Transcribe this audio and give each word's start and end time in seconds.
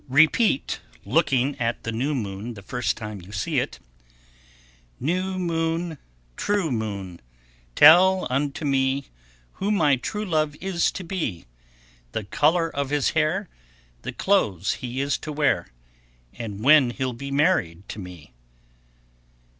Repeat, 0.09 0.81
looking 1.05 1.55
at 1.59 1.83
the 1.83 1.91
new 1.91 2.15
moon 2.15 2.55
the 2.55 2.63
first 2.63 2.97
time 2.97 3.21
you 3.21 3.31
see 3.31 3.59
it, 3.59 3.77
New 4.99 5.37
moon, 5.37 5.99
true 6.35 6.71
moon, 6.71 7.21
tell 7.75 8.25
unto, 8.27 8.65
me 8.65 9.09
Who 9.61 9.69
my 9.69 9.97
true 9.97 10.25
love 10.25 10.55
is 10.55 10.91
to 10.93 11.03
be; 11.03 11.45
The 12.13 12.23
color 12.23 12.67
of 12.75 12.89
his 12.89 13.11
hair, 13.11 13.47
the 14.01 14.11
clothes 14.11 14.73
he 14.73 15.01
is 15.01 15.19
to 15.19 15.31
wear, 15.31 15.67
And 16.33 16.63
when 16.63 16.89
he'll 16.89 17.13
be 17.13 17.29
married 17.29 17.87
to 17.89 17.99
me. 17.99 18.33